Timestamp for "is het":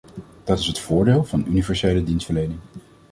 0.59-0.79